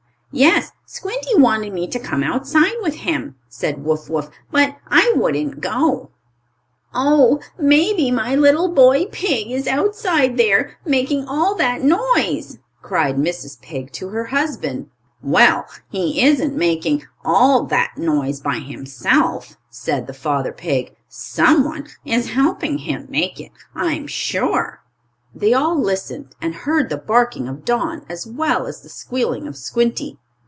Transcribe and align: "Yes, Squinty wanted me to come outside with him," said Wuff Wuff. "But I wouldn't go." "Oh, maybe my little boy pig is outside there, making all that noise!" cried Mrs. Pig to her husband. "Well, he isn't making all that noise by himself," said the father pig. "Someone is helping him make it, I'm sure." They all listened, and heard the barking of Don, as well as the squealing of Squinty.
"Yes, 0.33 0.71
Squinty 0.85 1.35
wanted 1.35 1.73
me 1.73 1.87
to 1.89 1.99
come 1.99 2.23
outside 2.23 2.77
with 2.81 2.93
him," 2.95 3.35
said 3.49 3.83
Wuff 3.83 4.09
Wuff. 4.09 4.29
"But 4.49 4.77
I 4.87 5.11
wouldn't 5.17 5.59
go." 5.59 6.11
"Oh, 6.95 7.41
maybe 7.59 8.11
my 8.11 8.33
little 8.35 8.69
boy 8.69 9.07
pig 9.07 9.51
is 9.51 9.67
outside 9.67 10.37
there, 10.37 10.77
making 10.85 11.25
all 11.25 11.53
that 11.55 11.83
noise!" 11.83 12.59
cried 12.81 13.17
Mrs. 13.17 13.61
Pig 13.61 13.91
to 13.91 14.07
her 14.07 14.27
husband. 14.27 14.89
"Well, 15.21 15.65
he 15.89 16.25
isn't 16.25 16.55
making 16.55 17.03
all 17.25 17.65
that 17.65 17.97
noise 17.97 18.39
by 18.39 18.59
himself," 18.59 19.57
said 19.69 20.07
the 20.07 20.13
father 20.13 20.53
pig. 20.53 20.95
"Someone 21.09 21.87
is 22.05 22.29
helping 22.29 22.77
him 22.77 23.05
make 23.09 23.41
it, 23.41 23.51
I'm 23.75 24.07
sure." 24.07 24.77
They 25.33 25.53
all 25.53 25.79
listened, 25.81 26.35
and 26.41 26.53
heard 26.53 26.89
the 26.89 26.97
barking 26.97 27.47
of 27.47 27.63
Don, 27.63 28.05
as 28.09 28.27
well 28.27 28.65
as 28.67 28.81
the 28.81 28.89
squealing 28.89 29.47
of 29.47 29.55
Squinty. 29.55 30.17